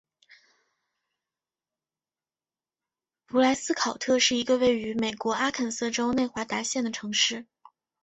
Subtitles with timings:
[3.27, 7.45] 蒲莱斯考特是一个位于美国阿肯色州内华达县的城市。